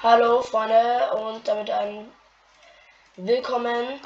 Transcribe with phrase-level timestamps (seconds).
[0.00, 2.12] Hallo Freunde und damit ein
[3.16, 4.00] Willkommen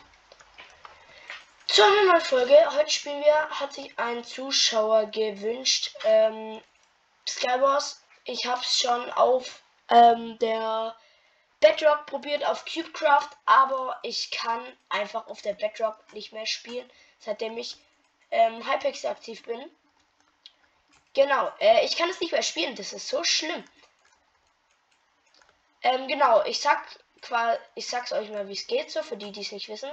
[1.67, 2.57] zu einer neuen Folge.
[2.75, 6.63] Heute spielen wir, hat sich ein Zuschauer gewünscht, ähm,
[7.29, 8.03] Skywars.
[8.25, 9.61] Ich habe es schon auf
[9.91, 10.97] ähm, der
[11.61, 17.59] Bedrock probiert, auf Cubecraft, aber ich kann einfach auf der Bedrock nicht mehr spielen, seitdem
[17.59, 17.77] ich
[18.31, 19.71] ähm, Hypex aktiv bin.
[21.13, 23.63] Genau, äh, ich kann es nicht mehr spielen, das ist so schlimm.
[25.83, 26.83] Ähm, genau, ich sag
[27.75, 29.91] ich sag's euch mal, wie es geht, so für die, die es nicht wissen.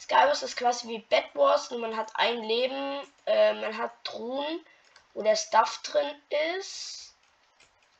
[0.00, 4.64] Skywars ist quasi wie Bed Wars, nur man hat ein Leben, äh, man hat Truhen,
[5.14, 6.10] wo der Stuff drin
[6.56, 7.14] ist.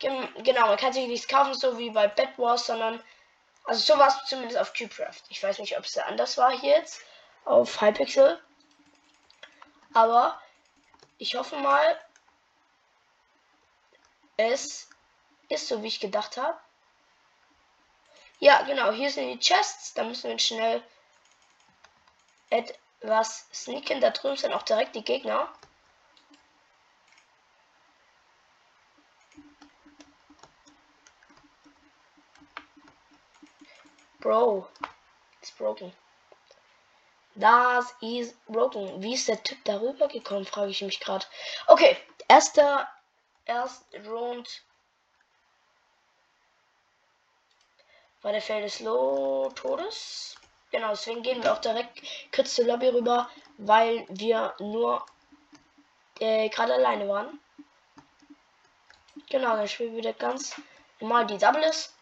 [0.00, 3.02] Gen genau, man kann sich nichts kaufen, so wie bei Bed Wars, sondern
[3.64, 5.22] also so war es zumindest auf Cubecraft.
[5.28, 7.00] Ich weiß nicht, ob es anders war hier jetzt
[7.44, 8.40] auf Hypixel.
[9.94, 10.40] Aber
[11.18, 12.00] ich hoffe mal,
[14.36, 14.88] es
[15.48, 16.58] ist so, wie ich gedacht habe.
[18.42, 19.94] Ja, genau, hier sind die Chests.
[19.94, 20.82] Da müssen wir schnell
[22.50, 24.00] etwas sneaken.
[24.00, 25.48] Da drüben sind auch direkt die Gegner.
[34.18, 34.66] Bro,
[35.40, 35.92] it's broken.
[37.36, 39.00] Das ist broken.
[39.00, 41.24] Wie ist der Typ darüber gekommen, frage ich mich gerade.
[41.68, 42.88] Okay, erster,
[43.44, 44.64] erst Round
[48.22, 50.36] war der Feld des Low Todes.
[50.70, 52.00] Genau, deswegen gehen wir auch direkt
[52.34, 53.28] kurz zur Lobby rüber,
[53.58, 55.04] weil wir nur
[56.18, 57.40] äh, gerade alleine waren.
[59.28, 60.60] Genau, dann spielen wir wieder ganz
[61.00, 61.94] normal die Doubles.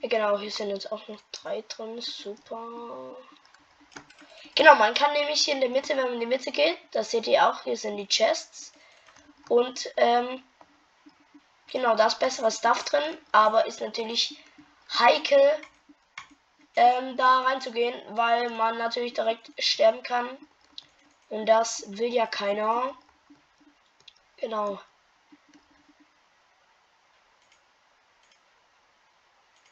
[0.00, 2.00] Genau, hier sind jetzt auch noch drei drin.
[2.00, 3.16] Super.
[4.54, 7.10] Genau, man kann nämlich hier in der Mitte, wenn man in die Mitte geht, das
[7.10, 8.72] seht ihr auch, hier sind die Chests.
[9.48, 10.42] Und ähm,
[11.70, 14.36] genau, da ist besseres Stuff drin, aber ist natürlich
[14.98, 15.60] heikel,
[16.76, 20.28] ähm, da reinzugehen, weil man natürlich direkt sterben kann.
[21.28, 22.96] Und das will ja keiner.
[24.36, 24.80] Genau.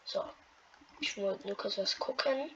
[0.04, 0.24] So.
[1.00, 2.50] Ich wollte nur kurz was gucken.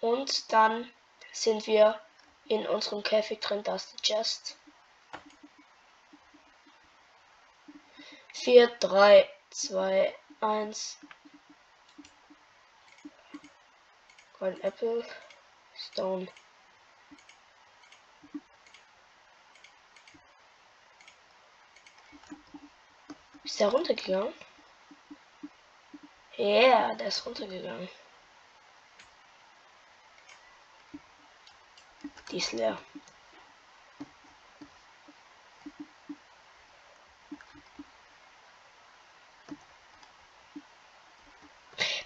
[0.00, 0.90] Und dann
[1.32, 2.00] sind wir
[2.46, 3.62] in unserem Käfig drin.
[3.64, 4.56] Das ist Chest.
[8.34, 10.98] 4, 3, 2, 1.
[14.40, 15.04] Ein Apple.
[15.74, 16.28] Stone.
[23.44, 24.32] Ist der runtergegangen?
[26.36, 27.88] Ja, yeah, der ist runtergegangen.
[32.30, 32.78] Die ist leer.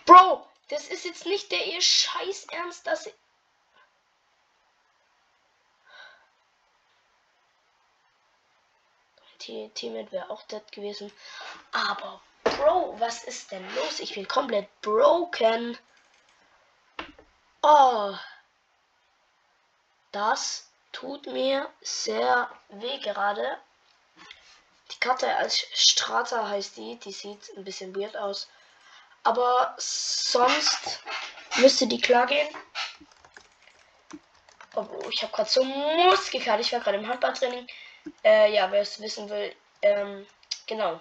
[0.06, 3.10] Bro, das ist jetzt nicht der ihr Scheiß Ernst, dass
[9.38, 11.12] Teammate wäre auch dead gewesen.
[11.72, 13.98] Aber Bro, was ist denn los?
[13.98, 15.76] Ich bin komplett broken.
[17.62, 18.14] Oh.
[20.12, 23.58] Das tut mir sehr weh gerade.
[24.92, 26.96] Die Karte als Strata heißt die.
[27.00, 28.48] Die sieht ein bisschen weird aus.
[29.24, 31.00] Aber sonst
[31.56, 32.48] müsste die klar gehen.
[34.74, 36.60] Oh, ich habe gerade so Muskelkater.
[36.60, 37.66] Ich war gerade im Handballtraining.
[38.24, 39.54] Äh, ja, wer es wissen will.
[39.82, 40.26] Ähm,
[40.66, 41.00] genau.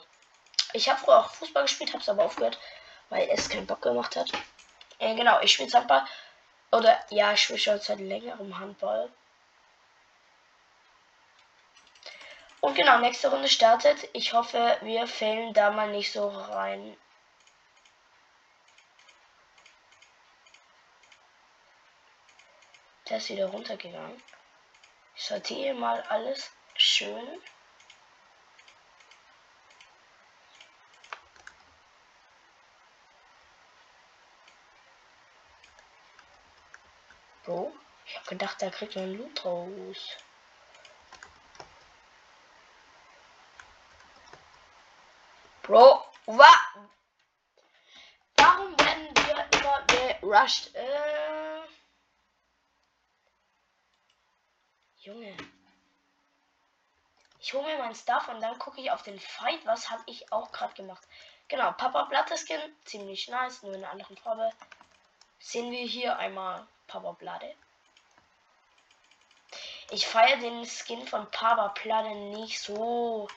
[0.74, 2.60] Ich habe früher auch Fußball gespielt, habe es aber aufgehört,
[3.10, 4.32] weil es keinen Bock gemacht hat.
[5.00, 6.06] Äh, genau, ich spiele Handball.
[6.72, 9.12] Oder ja, ich spiele schon seit längerem Handball.
[12.62, 14.08] Und genau, nächste Runde startet.
[14.14, 16.96] Ich hoffe, wir fällen da mal nicht so rein.
[23.12, 24.24] Der ist wieder runtergegangen.
[25.18, 27.42] Ich sortiere mal alles schön.
[37.44, 37.74] Bro,
[38.06, 40.18] ich habe gedacht, da kriegt man Loot raus.
[45.64, 46.54] Bro, wa
[48.38, 49.86] warum werden wir immer
[50.22, 50.74] gerusht?
[50.76, 51.42] Äh
[55.02, 55.36] Junge.
[57.40, 59.66] Ich hole mir meinen Stuff und dann gucke ich auf den Fight.
[59.66, 61.02] Was habe ich auch gerade gemacht?
[61.48, 62.62] Genau, Papa Blatte Skin.
[62.86, 64.52] Ziemlich nice, nur in einer anderen Farbe.
[65.40, 67.56] Sehen wir hier einmal Papa Platte.
[69.90, 73.28] Ich feiere den Skin von Papa Platte nicht so.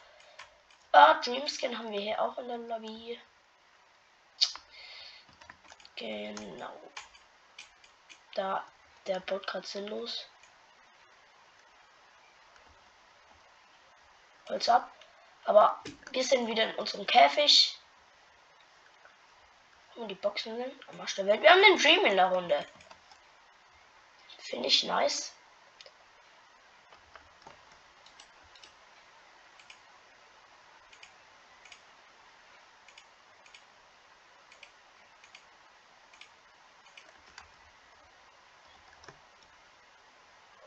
[0.92, 3.18] Ah, Dream Skin haben wir hier auch in der Lobby.
[5.96, 6.78] Genau.
[8.34, 8.62] Da
[9.06, 10.28] der Bot gerade sinnlos.
[14.48, 14.90] Holz ab.
[15.44, 17.78] Aber wir sind wieder in unserem Käfig.
[19.96, 21.42] Und die Boxen sind am Arsch der Welt.
[21.42, 22.66] Wir haben den Dream in der Runde.
[24.38, 25.32] Finde ich nice.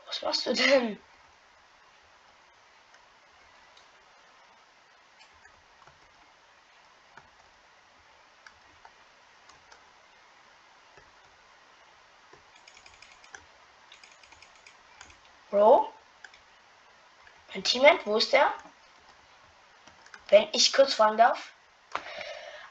[0.06, 1.00] Was machst du denn?
[15.50, 15.92] Bro?
[17.54, 18.52] Mein Teammate, wo ist der?
[20.28, 21.52] Wenn ich kurz fragen darf.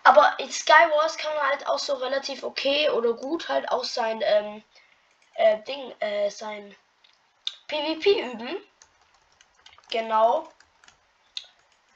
[0.03, 4.21] Aber in Skywars kann man halt auch so relativ okay oder gut halt auch sein
[4.23, 4.63] ähm,
[5.33, 6.75] äh, Ding, äh, sein
[7.67, 8.57] PvP üben.
[9.89, 10.47] Genau.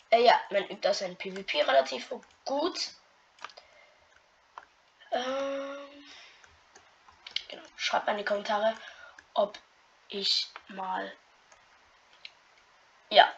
[0.10, 2.14] Äh, ja, man übt das sein PvP relativ
[2.44, 2.90] gut.
[5.12, 5.78] Ähm,
[7.48, 7.64] genau.
[7.78, 8.76] Schreibt mal in die Kommentare,
[9.36, 9.58] ob
[10.12, 11.12] ich mal
[13.10, 13.32] ja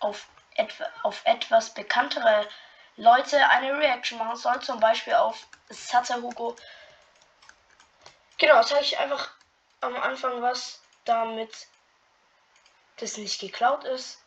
[0.00, 2.48] auf, etwa, auf etwas bekanntere
[2.96, 6.56] Leute eine Reaction machen soll, zum Beispiel auf Satahugo.
[8.38, 9.30] Genau, zeige ich einfach
[9.80, 11.68] am Anfang was, damit
[12.96, 14.18] das nicht geklaut ist.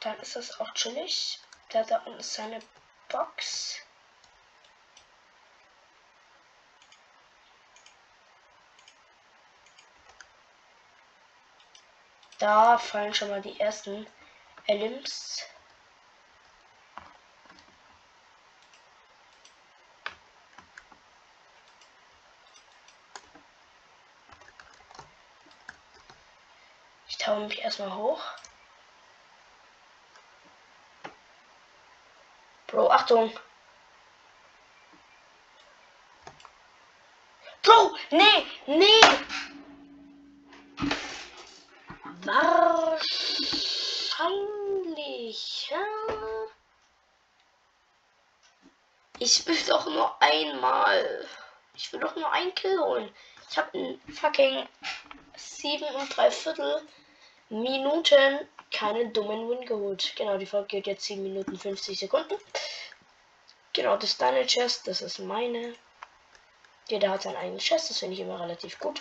[0.00, 1.40] Dann ist das auch chillig.
[1.70, 2.60] Da da unten ist seine
[3.08, 3.80] Box.
[12.38, 14.06] Da fallen schon mal die ersten
[14.66, 15.44] Elims.
[27.08, 28.22] Ich taue mich erstmal hoch.
[32.68, 33.36] Bro, Achtung!
[37.62, 38.98] Bro, nee, nee!
[44.18, 45.70] Wahrscheinlich.
[45.70, 45.84] Ja?
[49.18, 51.26] Ich will doch nur einmal.
[51.74, 53.14] Ich will doch nur ein Kill holen.
[53.50, 54.68] Ich habe einen fucking
[55.36, 56.82] sieben und drei Viertel
[57.48, 60.12] Minuten keinen dummen Win geholt.
[60.16, 62.34] Genau, die Folge geht jetzt 7 Minuten 50 Sekunden.
[63.72, 65.74] Genau, das ist deine Chest, das ist meine.
[66.88, 69.00] Jeder hat seinen eigenen Chest, das finde ich immer relativ gut.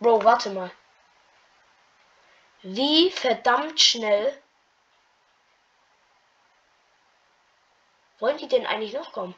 [0.00, 0.70] Bro, warte mal.
[2.62, 4.42] Wie verdammt schnell
[8.18, 9.34] wollen die denn eigentlich noch kommen?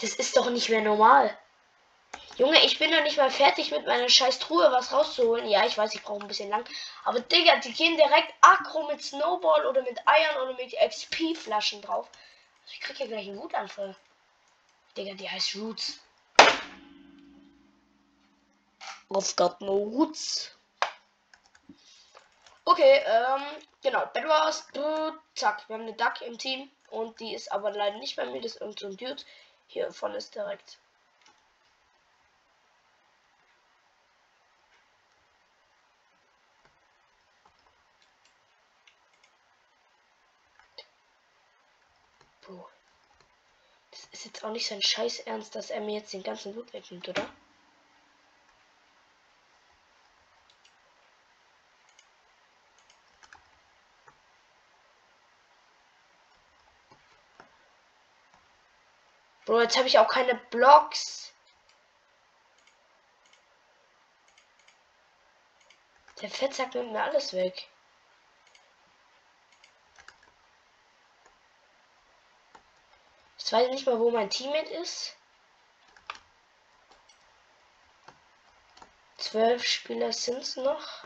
[0.00, 1.36] Das ist doch nicht mehr normal.
[2.36, 5.48] Junge, ich bin noch nicht mal fertig mit meiner scheiß Truhe was rauszuholen.
[5.48, 6.64] Ja, ich weiß, ich brauche ein bisschen lang.
[7.04, 12.08] Aber Digga, die gehen direkt aggro mit Snowball oder mit Eiern oder mit XP-Flaschen drauf.
[12.64, 13.94] Also ich krieg ja gleich einen Wutanfall.
[14.96, 16.03] Digga, die heißt Roots.
[19.14, 20.10] I've got no.
[22.66, 23.42] Okay, ähm,
[23.82, 24.66] genau, Bad Wars,
[25.34, 28.40] zack, wir haben eine Duck im Team und die ist aber leider nicht bei mir,
[28.40, 29.22] das ist irgendein so Dude.
[29.68, 30.78] Hier vorne ist direkt.
[42.42, 42.68] Bro.
[43.90, 46.72] Das ist jetzt auch nicht sein Scheiß Ernst, dass er mir jetzt den ganzen Blut
[46.72, 47.28] wegnimmt, oder?
[59.44, 61.32] Bro, jetzt habe ich auch keine Blocks.
[66.20, 67.68] Der Fettsack nimmt mir alles weg.
[73.38, 75.16] Ich weiß nicht mal, wo mein Teammate ist.
[79.18, 81.04] Zwölf Spieler sind es noch.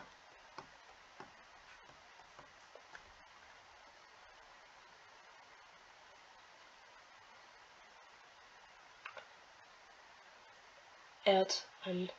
[11.28, 12.10] Er hat ein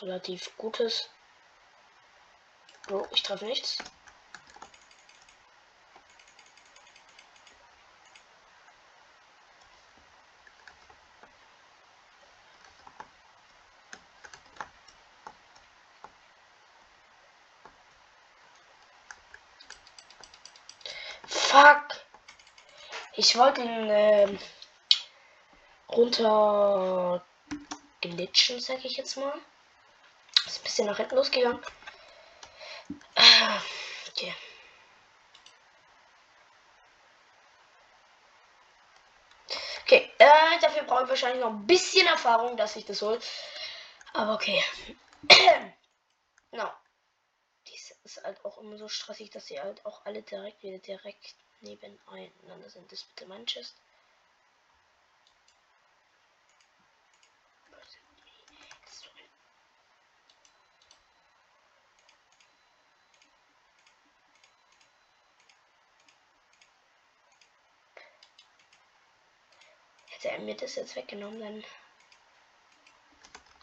[0.00, 1.08] relativ gutes.
[2.90, 3.78] Oh, ich treffe nichts.
[21.28, 21.84] Fuck!
[23.14, 24.38] Ich wollte ihn ähm,
[25.88, 27.24] runter
[28.02, 29.34] glitschen, sag ich jetzt mal.
[30.46, 31.62] Ist ein bisschen nach hinten losgegangen.
[33.14, 33.58] Äh,
[34.10, 34.34] okay.
[39.82, 43.20] Okay, äh, dafür brauche ich wahrscheinlich noch ein bisschen Erfahrung, dass ich das hole.
[44.12, 44.62] Aber okay.
[46.52, 46.70] no.
[47.68, 51.34] Dies ist halt auch immer so stressig, dass sie halt auch alle direkt wieder direkt
[51.60, 52.90] nebeneinander sind.
[52.90, 53.46] Das bitte mein
[70.22, 71.64] Hätte er mir das jetzt weggenommen, dann,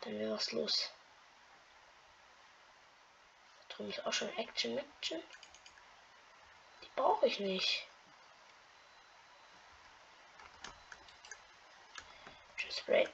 [0.01, 0.91] dann wäre was los.
[3.59, 5.23] Da drüben ist auch schon Action Action.
[6.83, 7.87] Die brauche ich nicht.
[12.57, 13.07] Spray.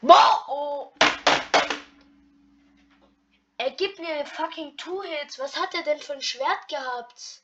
[0.00, 0.44] Boah!
[0.48, 0.92] Oh.
[3.58, 5.38] Er gibt mir fucking Two Hits.
[5.38, 7.42] Was hat er denn für ein Schwert gehabt?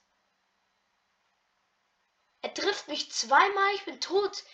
[2.47, 4.45] Er trifft mich zweimal, ich bin tot.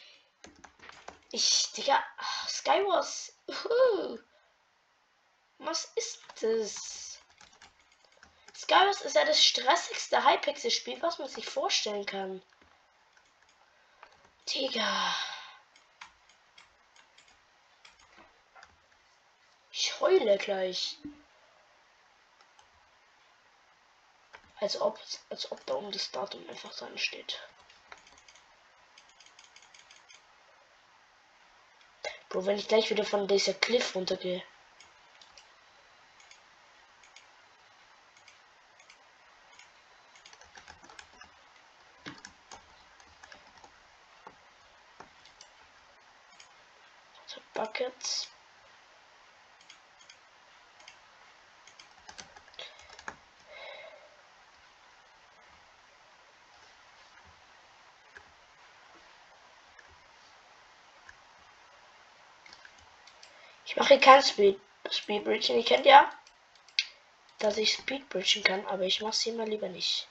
[1.31, 3.37] Ich, Digga, ach, Skywars.
[5.59, 7.21] Was ist das?
[8.57, 12.43] Skywars ist ja das stressigste Hypixel-Spiel, was man sich vorstellen kann.
[14.49, 15.15] Digga.
[19.71, 20.97] Ich heule gleich.
[24.61, 27.39] Als ob, als ob da um das Datum einfach dran steht.
[32.33, 34.43] Bro, wenn ich gleich wieder von dieser Cliff runtergehe.
[63.93, 64.59] Mache kein Speed
[64.91, 65.59] Speedbridging.
[65.59, 66.11] Ihr kennt ja,
[67.41, 70.09] dass ich Speedbridging kann, aber ich mache es hier mal lieber nicht.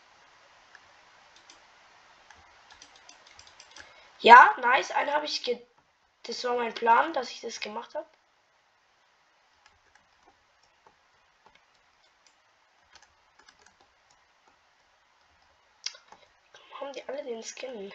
[4.19, 4.91] Ja, nice.
[4.91, 5.59] Einen habe ich ge
[6.23, 8.05] Das war mein Plan, dass ich das gemacht habe.
[16.79, 17.91] Haben die alle den Skin?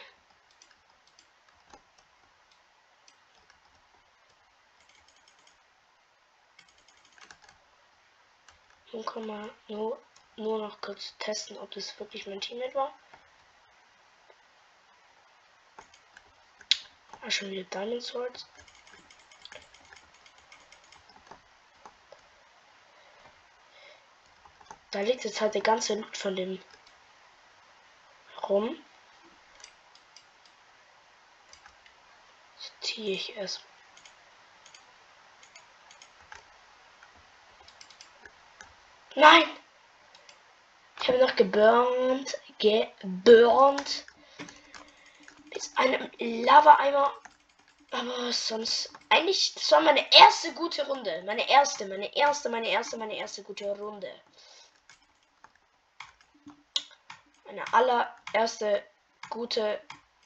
[9.04, 10.00] Kann man nur,
[10.36, 12.92] nur noch kurz testen, ob das wirklich mein Teammate war.
[17.22, 18.46] Ah, schon wieder Diamond Swords.
[24.90, 26.62] Da liegt jetzt halt der ganze Loot von dem
[28.48, 28.82] rum.
[32.56, 33.62] So ziehe ich erst
[39.16, 39.44] Nein!
[41.00, 42.38] Ich habe noch geburnt.
[42.58, 44.04] Geburnt.
[45.52, 47.14] Mit einem Lava-Eimer.
[47.92, 48.92] Aber sonst.
[49.08, 51.22] Eigentlich, das war meine erste gute Runde.
[51.24, 54.12] Meine erste, meine erste, meine erste, meine erste gute Runde.
[57.44, 58.84] Meine allererste
[59.30, 59.80] gute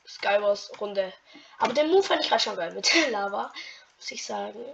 [0.05, 1.13] Skywars Runde.
[1.59, 3.53] Aber den Move fand ich gerade schon geil mit der Lava.
[3.99, 4.65] Muss ich sagen.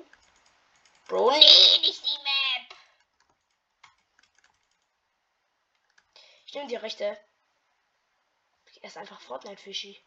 [1.06, 2.25] Bro, nee, nicht die
[6.56, 7.04] Nehme die rechte.
[8.80, 10.02] Er ist einfach Fortnite Fischi.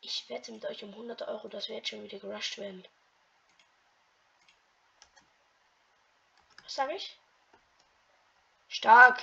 [0.00, 2.84] Ich wette mit euch um 100 Euro, dass wir jetzt schon wieder gerusht werden.
[6.64, 7.16] Was sage ich?
[8.66, 9.22] Stark.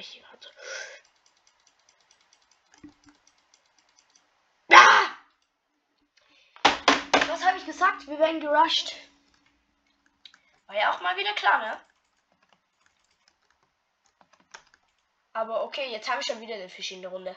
[0.00, 0.48] Hier gerade.
[4.72, 5.16] Ah!
[7.26, 8.06] Was habe ich gesagt?
[8.06, 8.94] Wir werden gerusht.
[10.66, 11.80] War ja auch mal wieder klar, ne?
[15.32, 17.36] Aber okay, jetzt habe ich schon wieder den Fischi in der Runde.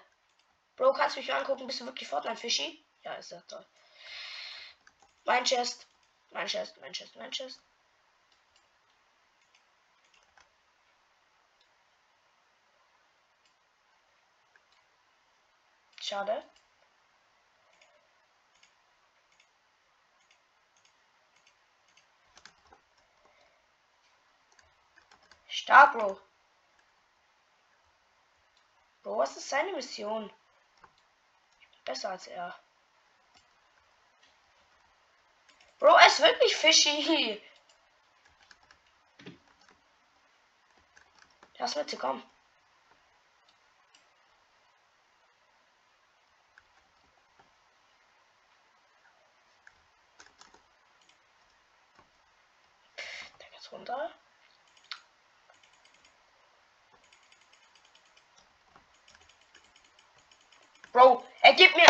[0.75, 1.67] Bro, kannst du mich angucken?
[1.67, 2.83] Bist du wirklich Fortnite Fischi?
[3.03, 3.65] Ja, ist ja toll.
[5.25, 5.87] Mein Chest.
[6.31, 7.61] Mein Chest, mein Chest, mein Chest.
[16.11, 16.43] Schade.
[25.47, 26.19] Stark, Bro.
[29.03, 30.29] Bro, was ist seine Mission?
[31.85, 32.59] besser als er.
[35.79, 37.41] Bro, er ist wirklich fishy.
[41.57, 42.21] Lass mit, komm.
[53.39, 54.11] Der geht runter.
[60.91, 61.85] Bro, er gibt mir.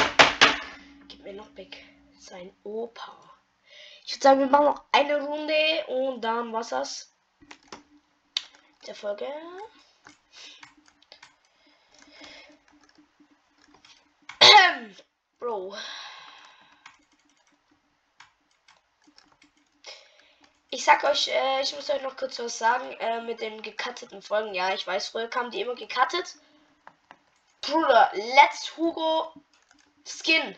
[1.08, 1.84] Gib mir noch Big.
[2.20, 3.18] Sein Opa.
[4.06, 7.12] Ich würde sagen, wir machen noch eine Runde und dann was das.
[8.86, 9.28] Der Folge.
[15.40, 15.76] Bro.
[20.82, 24.20] Ich sag euch, äh, ich muss euch noch kurz was sagen äh, mit den gecutteten
[24.24, 24.56] Folgen.
[24.56, 26.38] Ja, ich weiß, früher kamen die immer gecuttet.
[27.62, 29.32] Bruder, Let's Hugo
[30.04, 30.56] Skin.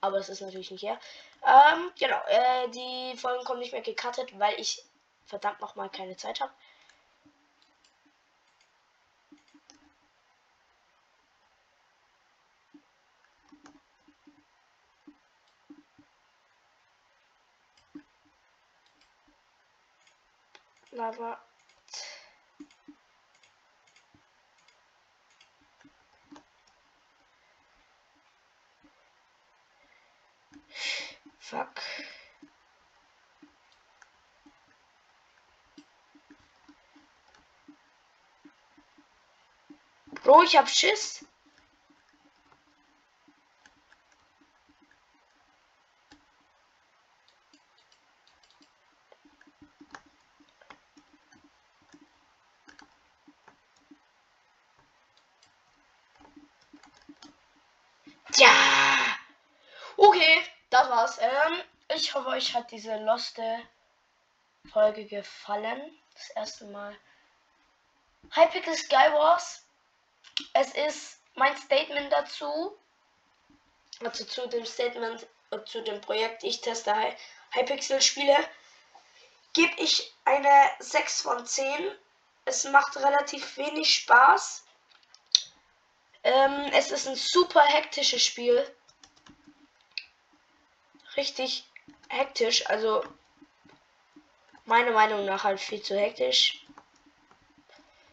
[0.00, 0.98] Aber es ist natürlich nicht her.
[1.44, 4.82] Ähm, genau, äh, die Folgen kommen nicht mehr gecuttet, weil ich
[5.26, 6.54] verdammt nochmal keine Zeit habe.
[20.96, 21.38] Lava
[31.46, 31.80] Fuck.
[40.24, 41.24] Bro, ich hab Schiss.
[58.36, 59.16] Ja.
[59.96, 60.42] Okay
[60.76, 61.18] das war's.
[61.18, 61.62] Ähm,
[61.94, 63.60] ich hoffe, euch hat diese loste
[64.72, 65.80] Folge gefallen.
[66.14, 66.96] Das erste Mal.
[68.30, 69.64] Hypixel Skywars.
[70.52, 72.76] Es ist mein Statement dazu.
[74.04, 76.94] Also zu dem Statement, äh, zu dem Projekt, ich teste
[77.52, 78.36] Hypixel Spiele.
[79.52, 81.90] Gebe ich eine 6 von 10.
[82.44, 84.64] Es macht relativ wenig Spaß.
[86.22, 88.76] Ähm, es ist ein super hektisches Spiel
[91.16, 91.64] richtig
[92.08, 92.68] hektisch.
[92.68, 93.04] Also
[94.64, 96.64] meiner Meinung nach halt viel zu hektisch.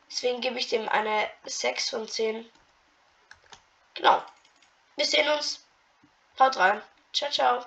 [0.10, 2.50] Deswegen gebe ich dem eine 6 von 10.
[3.96, 4.24] Genau.
[4.96, 5.66] Wir sehen uns.
[6.40, 6.82] Haut rein.
[7.14, 7.66] Ciao, ciao.